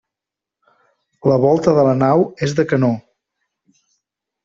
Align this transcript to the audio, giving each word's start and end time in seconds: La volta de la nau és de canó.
La 1.33 1.37
volta 1.45 1.75
de 1.81 1.85
la 1.89 1.93
nau 2.01 2.25
és 2.49 2.59
de 2.61 2.69
canó. 2.75 2.93